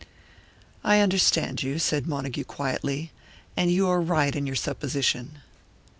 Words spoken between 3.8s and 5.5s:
are right in your supposition."